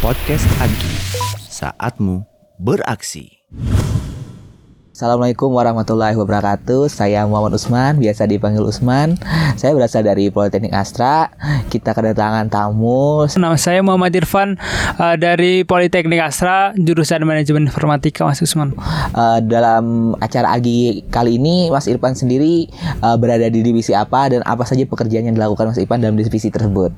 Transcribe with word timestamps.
Podcast 0.00 0.48
Agi, 0.64 0.94
saatmu 1.52 2.24
beraksi. 2.56 3.44
Assalamualaikum 4.96 5.52
warahmatullahi 5.52 6.16
wabarakatuh. 6.16 6.88
Saya 6.88 7.28
Muhammad 7.28 7.60
Usman, 7.60 8.00
biasa 8.00 8.24
dipanggil 8.24 8.64
Usman. 8.64 9.20
Saya 9.60 9.76
berasal 9.76 10.08
dari 10.08 10.32
Politeknik 10.32 10.72
Astra. 10.72 11.28
Kita 11.68 11.92
kedatangan 11.92 12.48
tamu. 12.48 13.28
Nama 13.28 13.60
saya 13.60 13.84
Muhammad 13.84 14.16
Irfan 14.16 14.56
uh, 14.96 15.12
dari 15.20 15.68
Politeknik 15.68 16.24
Astra, 16.24 16.72
jurusan 16.80 17.28
Manajemen 17.28 17.68
Informatika, 17.68 18.24
Mas 18.24 18.40
Usman. 18.40 18.72
Uh, 19.12 19.36
dalam 19.44 20.16
acara 20.16 20.56
Agi 20.56 21.04
kali 21.12 21.36
ini, 21.36 21.68
Mas 21.68 21.92
Irfan 21.92 22.16
sendiri 22.16 22.72
uh, 23.04 23.20
berada 23.20 23.52
di 23.52 23.60
divisi 23.60 23.92
apa 23.92 24.32
dan 24.32 24.40
apa 24.48 24.64
saja 24.64 24.88
pekerjaan 24.88 25.28
yang 25.28 25.36
dilakukan 25.36 25.76
Mas 25.76 25.76
Irfan 25.76 26.00
dalam 26.00 26.16
divisi 26.16 26.48
tersebut? 26.48 26.96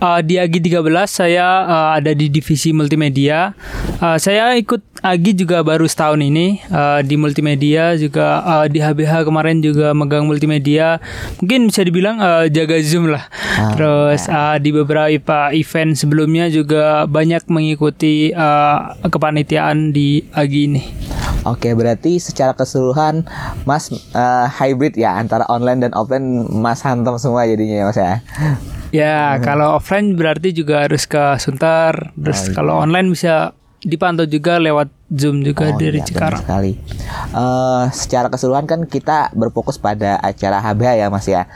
Uh, 0.00 0.24
di 0.24 0.40
Agi 0.40 0.56
13 0.56 0.88
saya 1.04 1.68
uh, 1.68 1.90
ada 2.00 2.16
di 2.16 2.32
divisi 2.32 2.72
multimedia. 2.72 3.52
Uh, 4.00 4.16
saya 4.16 4.56
ikut 4.56 4.80
Agi 5.00 5.32
juga 5.32 5.64
baru 5.64 5.88
setahun 5.88 6.20
ini 6.20 6.60
uh, 6.68 7.00
di 7.00 7.16
multimedia 7.16 7.96
juga 7.96 8.44
uh, 8.44 8.66
di 8.68 8.84
HBH 8.84 9.24
kemarin 9.24 9.64
juga 9.64 9.96
megang 9.96 10.28
multimedia. 10.28 11.00
Mungkin 11.40 11.72
bisa 11.72 11.80
dibilang 11.80 12.20
uh, 12.20 12.44
jaga 12.52 12.76
Zoom 12.84 13.08
lah. 13.08 13.24
Ah, 13.56 13.72
Terus 13.72 14.28
uh, 14.28 14.56
di 14.60 14.70
beberapa 14.76 15.48
event 15.56 15.96
sebelumnya 15.96 16.52
juga 16.52 17.08
banyak 17.08 17.48
mengikuti 17.48 18.28
uh, 18.36 18.92
kepanitiaan 19.08 19.96
di 19.96 20.20
Agi 20.36 20.60
ini. 20.68 20.82
Oke, 21.48 21.72
berarti 21.72 22.20
secara 22.20 22.52
keseluruhan 22.52 23.24
Mas 23.64 23.88
uh, 24.12 24.44
hybrid 24.52 25.00
ya 25.00 25.16
antara 25.16 25.48
online 25.48 25.88
dan 25.88 25.96
offline 25.96 26.44
Mas 26.52 26.84
hantam 26.84 27.16
semua 27.16 27.48
jadinya 27.48 27.80
ya 27.80 27.84
Mas 27.88 27.98
ya. 27.98 28.12
Ya, 28.90 29.38
kalau 29.38 29.78
offline 29.78 30.18
berarti 30.18 30.50
juga 30.50 30.82
harus 30.82 31.06
ke 31.06 31.38
Sunter. 31.38 32.10
Terus 32.18 32.50
oh, 32.50 32.58
kalau 32.58 32.74
online 32.82 33.14
bisa 33.14 33.54
dipantau 33.80 34.28
juga 34.28 34.60
lewat 34.60 34.92
Zoom 35.08 35.40
juga 35.40 35.72
oh, 35.72 35.78
dari 35.80 35.98
iya, 35.98 36.06
Cikarang. 36.06 36.44
sekali. 36.44 36.72
Uh, 37.32 37.88
secara 37.90 38.28
keseluruhan 38.28 38.68
kan 38.68 38.80
kita 38.84 39.32
berfokus 39.32 39.80
pada 39.80 40.20
acara 40.20 40.60
HBH 40.60 40.90
ya 41.00 41.06
Mas 41.08 41.26
ya. 41.26 41.48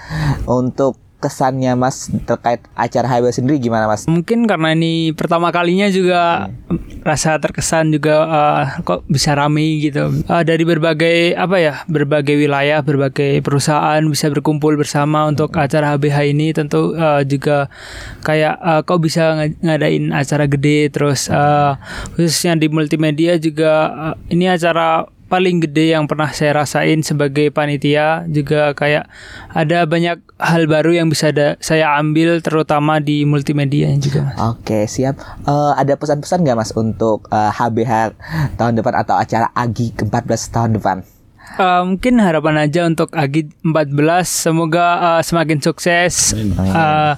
Untuk 0.49 1.04
kesannya 1.25 1.73
Mas 1.73 2.13
terkait 2.29 2.61
acara 2.77 3.09
HB 3.09 3.33
sendiri 3.33 3.57
gimana 3.57 3.89
Mas? 3.89 4.05
Mungkin 4.05 4.45
karena 4.45 4.77
ini 4.77 5.17
pertama 5.17 5.49
kalinya 5.49 5.89
juga 5.89 6.53
hmm. 6.69 7.01
rasa 7.01 7.41
terkesan 7.41 7.89
juga 7.97 8.29
uh, 8.29 8.65
kok 8.85 9.09
bisa 9.09 9.33
rame 9.33 9.81
gitu. 9.81 10.13
Uh, 10.29 10.43
dari 10.45 10.69
berbagai 10.69 11.33
apa 11.33 11.57
ya, 11.57 11.75
berbagai 11.89 12.37
wilayah, 12.37 12.85
berbagai 12.85 13.41
perusahaan 13.41 14.05
bisa 14.05 14.29
berkumpul 14.29 14.77
bersama 14.77 15.25
untuk 15.25 15.57
hmm. 15.57 15.65
acara 15.65 15.97
HBH 15.97 16.19
ini 16.29 16.53
tentu 16.53 16.93
uh, 16.93 17.25
juga 17.25 17.73
kayak 18.21 18.55
uh, 18.61 18.81
kok 18.85 19.01
bisa 19.01 19.41
ng 19.41 19.65
ngadain 19.65 20.13
acara 20.13 20.45
gede 20.45 20.93
terus 20.93 21.33
uh, 21.33 21.81
khususnya 22.19 22.59
di 22.61 22.69
multimedia 22.69 23.41
juga 23.41 23.73
uh, 24.13 24.15
ini 24.29 24.51
acara 24.51 25.09
paling 25.35 25.59
gede 25.67 25.99
yang 25.99 26.07
pernah 26.07 26.31
saya 26.31 26.63
rasain 26.63 27.03
sebagai 27.03 27.51
panitia 27.51 28.23
juga 28.31 28.71
kayak 28.71 29.11
ada 29.51 29.83
banyak 29.83 30.23
hal 30.39 30.71
baru 30.71 30.95
yang 30.95 31.11
bisa 31.11 31.35
da 31.35 31.59
saya 31.59 31.99
ambil 31.99 32.39
terutama 32.39 33.03
di 33.03 33.27
multimedia 33.27 33.91
juga. 33.99 34.31
Oke 34.55 34.87
siap. 34.87 35.19
Uh, 35.43 35.75
ada 35.75 35.99
pesan-pesan 35.99 36.47
nggak 36.47 36.55
mas 36.55 36.71
untuk 36.79 37.27
uh, 37.35 37.51
eh, 37.51 37.51
HBH 37.51 38.15
tahun 38.55 38.79
depan 38.79 38.95
atau 39.03 39.19
acara 39.19 39.51
Agi 39.59 39.91
ke-14 39.99 40.41
tahun 40.55 40.71
depan? 40.79 41.03
Uh, 41.55 41.87
mungkin 41.87 42.19
harapan 42.19 42.67
aja 42.67 42.83
untuk 42.83 43.15
Agi 43.15 43.47
14 43.63 43.95
semoga 44.27 44.87
uh, 44.99 45.23
semakin 45.23 45.63
sukses. 45.63 46.35
Uh, 46.35 47.15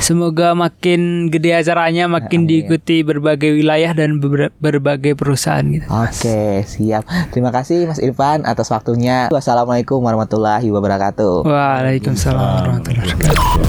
semoga 0.00 0.56
makin 0.56 1.28
gede 1.28 1.52
acaranya, 1.52 2.08
makin 2.08 2.46
Amin. 2.46 2.50
diikuti 2.50 3.04
berbagai 3.04 3.52
wilayah 3.52 3.92
dan 3.92 4.16
ber 4.16 4.54
berbagai 4.56 5.12
perusahaan 5.12 5.66
gitu. 5.68 5.84
Oke, 5.92 6.08
okay, 6.08 6.52
siap. 6.64 7.04
Terima 7.30 7.52
kasih 7.52 7.84
Mas 7.84 8.00
Irfan 8.00 8.48
atas 8.48 8.72
waktunya. 8.72 9.28
Wassalamualaikum 9.28 10.00
warahmatullahi 10.00 10.72
wabarakatuh. 10.72 11.44
Waalaikumsalam 11.44 12.40
warahmatullahi 12.40 13.12
wabarakatuh. 13.12 13.64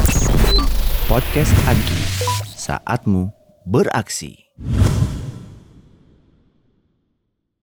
Podcast 1.11 1.51
Agi. 1.67 1.99
Saatmu 2.55 3.31
beraksi. 3.67 4.47